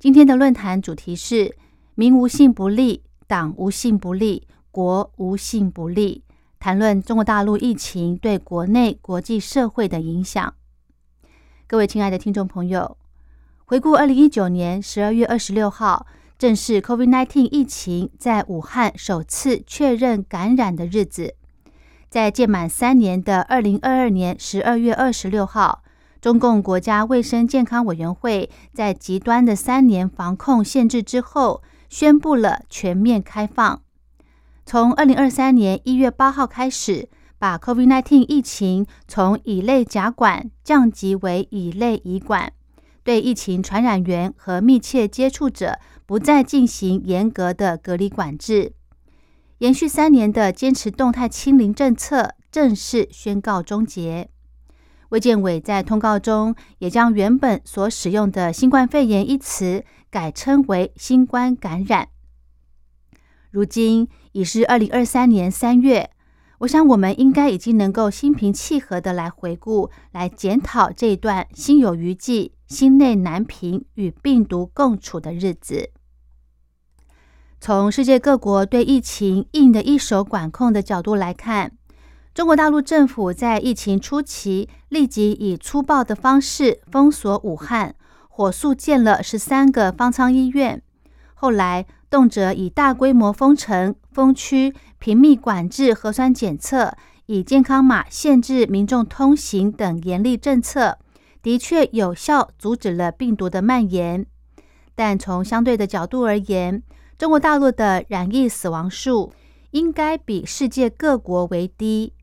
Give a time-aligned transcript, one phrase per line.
[0.00, 1.54] 今天的论坛主题是
[1.94, 6.24] “民无信不立，党无信不立，国无信不立”，
[6.58, 10.54] 谈论中国大陆疫情对国内国际社会的影响。
[11.66, 12.96] 各位亲爱的听众朋友，
[13.66, 16.06] 回顾二零一九年十二月二十六号，
[16.38, 21.34] 正是 COVID-19 疫情在武汉首次确认感染的日子。
[22.08, 25.82] 在届满三年的二零二二年十二月二十六号，
[26.20, 33.82] 中共国家卫生健康委员会在极端的三年防控限制之后，宣布了全面开放。
[34.66, 42.52] 从二零二三年一月八号开始，把 COVID-19 疫情从乙类甲管降级为乙类乙管，
[43.02, 48.74] 对疫情传染源和密切接触者不再进行严格的隔离管制。
[49.58, 54.28] 延续三年的坚持动态清零政策正式宣告终结。
[55.10, 62.08] 卫健委在通告中也将原本所使用的“新冠肺炎”一词改称为“新冠感染”。
[63.50, 66.10] 如今已是二零二三年三月，
[66.58, 75.90] 我想我们应该已经能够心平气和的来回顾、来检讨这一段心有余悸、心内难平与病毒共处的日子。
[77.60, 81.72] 从世界各国对疫情硬的一手管控的角度来看，
[82.40, 87.94] 中国大陆政府在疫情初期立即以粗暴的方式封锁武汉，
[88.30, 90.80] 火速建了十三个方舱医院。
[91.34, 96.94] 后来动辄以大规模封城、封区、频密管制核酸检测、
[97.26, 100.96] 以健康码限制民众通行等严厉政策，
[101.42, 104.24] 的确有效阻止了病毒的蔓延。
[104.94, 106.82] 但从相对的角度而言，
[107.18, 109.30] 中国大陆的染疫死亡数
[109.72, 112.14] 应该比世界各国为低，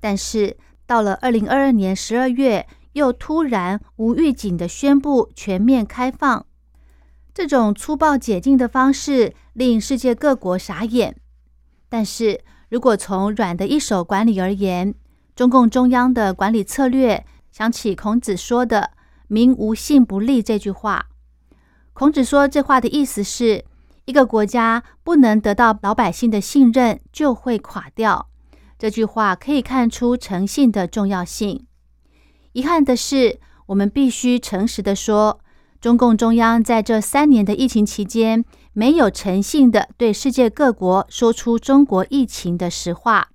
[0.00, 0.56] 但是
[0.86, 6.46] 到了二零二二年十二月，又突然无预警的宣布全面开放，
[7.32, 11.14] 这种粗暴解禁的方式令世界各国傻眼。
[11.88, 14.94] 但是如果从软的一手管理而言，
[15.36, 18.92] 中共中央的管理策略想起孔子说的
[19.28, 21.06] “民无信不立”这句话。
[21.92, 23.64] 孔子说这话的意思是。
[24.06, 28.29] 一个国家不能得到老百姓的信任，就会垮掉。
[28.80, 31.66] 这句话可以看出诚信的重要性。
[32.52, 35.38] 遗憾的是，我们必须诚实的说，
[35.82, 38.42] 中共中央在这三年的疫情期间，
[38.72, 43.28] 没有诚信的对世界各国说出中国疫情的实话。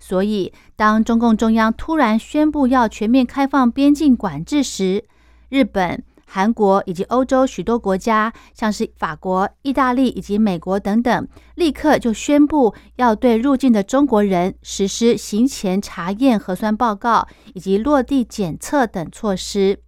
[0.00, 5.04] 所以，当中共中央突然宣布要全面开放边境管制时，
[5.48, 6.02] 日本。
[6.34, 19.80] 韩国以及欧洲许多国家，像是法国、意大利以及美国等等，立刻就宣布要对入境的中国人实施行前查验、核酸报告以及落地检测等措施。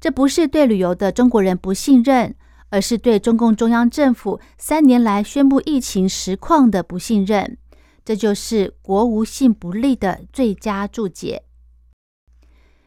[0.00, 2.34] 这不是对旅游的中国人不信任，
[2.70, 7.58] 而是对中共中央政府三年来宣布疫情实况的不信任。
[8.02, 11.42] 这就是国无信不立的最佳注解。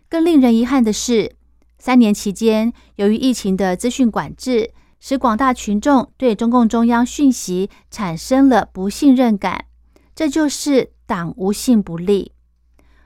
[0.09, 1.35] 更令人遗憾的是。
[1.85, 9.65] 三年期间，由于疫情的资讯管制，使广大群众对中共中央讯息产生了不信任感。
[10.15, 12.31] 这就是党无信不立。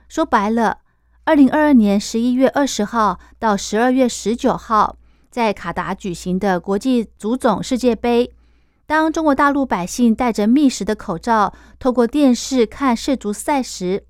[0.08, 0.78] 说白了，
[1.24, 4.96] 二零二二年十一月二十号到十二月十九号，
[5.30, 8.32] 在卡达举行的国际足总世界杯，
[8.86, 14.06] 当中国大陆百姓戴着密实的口罩，透过电视看世足赛时，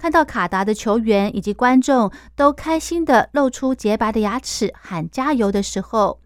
[0.00, 6.22] 看到卡达的球员以及观众都开心的露出洁白的牙齿喊加油的时候，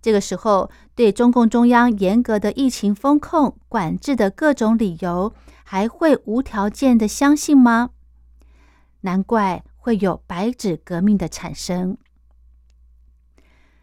[0.00, 7.90] 这个时候对中共中央严格的疫情风控管制的各种理由，还会无条件的相信吗？
[9.02, 11.98] 难怪会有白纸革命的产生。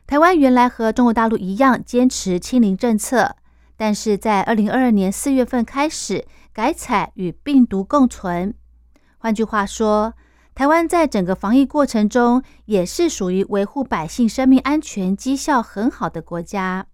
[0.07, 3.35] 台湾原来和中国大陆一样坚持清零政策，
[3.77, 8.55] 但是在二零二二年四月份开始改采与病毒共存。
[9.17, 10.13] 换句话说，
[10.53, 16.85] 台湾在整个防疫过程中也是属于维护百姓生命安全绩效很好的国家。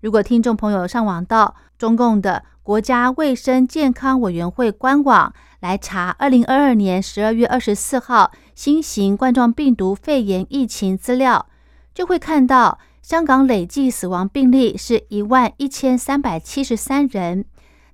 [0.00, 11.46] 如果听众朋友上网到中共的国家卫生健康委员会官网来查二零二二年十二月二十四号新型冠状病毒肺炎疫情资料，
[11.94, 17.46] 就会看到香港累计死亡病例是一万一千三百七十三人，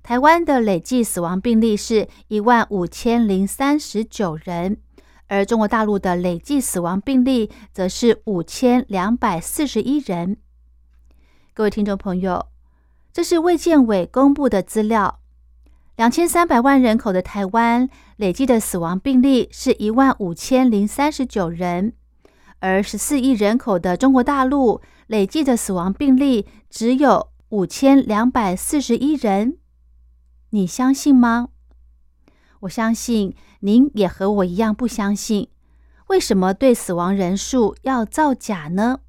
[0.03, 4.75] 台湾的累计死亡病例是一万五千零三十九人，
[5.27, 10.35] 而中国大陆的累计死亡病例则是五千两百四十一人。
[11.53, 12.47] 各位听众朋友，
[13.13, 15.19] 这是卫健委公布的资料，
[15.95, 21.93] 两千三百万人口的台湾累计的死亡病例是一万五千零三十九人，
[22.59, 24.81] 而十四亿人口的中国大陆。
[25.07, 29.57] 累计的死亡病例只有五千两百四十一人，
[30.55, 31.49] 你相信吗？
[32.59, 35.49] 我相信您也和我一样不相信。
[36.09, 38.99] 为什么对死亡人数要造假呢？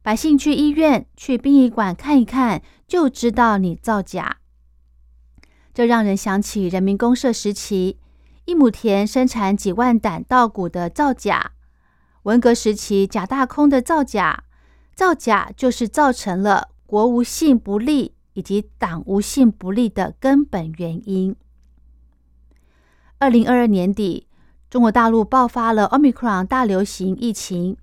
[0.00, 4.38] 百姓去医院、去殡仪馆看一看，就知道你造假。
[5.74, 7.98] 这让人想起人民公社时期，
[8.46, 11.52] 一亩田生产几万胆稻谷的造假；
[12.22, 14.44] 文革时期假大空的造假。
[14.94, 21.34] 造假就是造成了国无信不立以及党无信不立的根本原因。
[23.18, 24.26] 二零二二年底，
[24.70, 27.76] 中国大陆爆发了 Omicron 大流行疫情，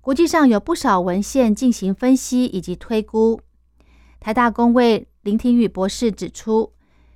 [0.00, 3.40] 国际上有不少文献进行分析以及推估。
[4.20, 6.72] 台大公卫林庭宇博士指出，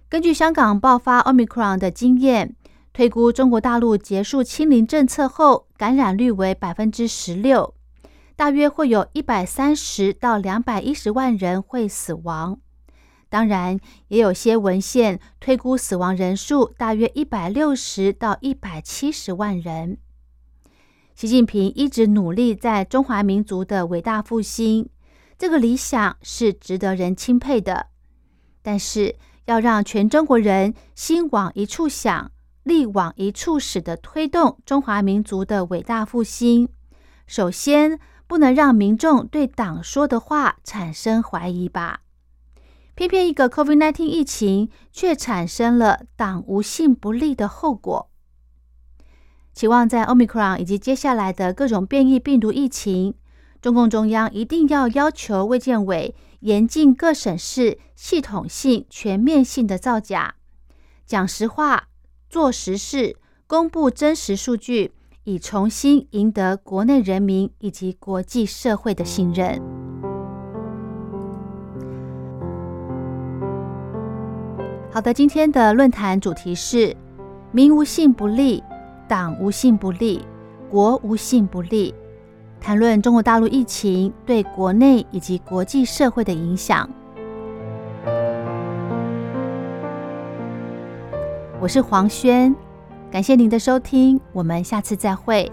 [0.08, 2.56] 根据香港爆发 Omicron 的经验，
[2.92, 7.74] 推估中国大陆结束清零政策后，感染率为百分之十六。
[8.36, 12.58] 大约会有一百三十到两百一十万人会死亡，
[13.28, 13.78] 当然
[14.08, 19.98] 也有些文献推估死亡人数大约一百六十到一百七十万人。
[21.14, 24.88] 习近平一直努力在中华民族的伟大复兴，
[25.38, 27.88] 这个理想是值得人钦佩的。
[28.62, 32.30] 但是要让全中国人心往一处想，
[32.62, 36.68] 力往一处使的推动中华民族的伟大复兴，
[37.26, 37.98] 首先。
[38.28, 42.00] 不能让民众对党说的话产生怀疑吧？
[42.96, 48.10] 偏偏一个 COVID-19 疫情却产生了党无信不立的后果。
[49.52, 53.14] 期望在 Omicron 以及接下来的各种变异病毒疫情，
[53.60, 60.34] 中共中央一定要要求卫健委严禁各省市系统性、全面性的造假，
[61.04, 61.88] 讲实话、
[62.28, 63.16] 做实事、
[63.46, 64.92] 公布真实数据。
[65.24, 69.85] 以重新赢得国内人民以及国际社会的信任。
[74.96, 76.96] 好的，今天的论坛主题是
[77.52, 78.64] “民无信不立，
[79.06, 80.24] 党无信不立，
[80.70, 81.94] 国无信不立”，
[82.58, 86.88] 谈论中国大陆疫情对国内以及国际社会的影响。
[91.60, 92.56] 我是黄轩。
[93.10, 95.52] 感谢您的收听，我们下次再会。